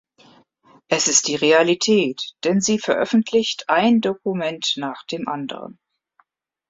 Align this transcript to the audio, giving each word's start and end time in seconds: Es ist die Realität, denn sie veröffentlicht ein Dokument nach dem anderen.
Es 0.87 1.07
ist 1.07 1.27
die 1.27 1.35
Realität, 1.35 2.33
denn 2.43 2.59
sie 2.59 2.79
veröffentlicht 2.79 3.69
ein 3.69 4.01
Dokument 4.01 4.73
nach 4.77 5.05
dem 5.05 5.27
anderen. 5.27 5.77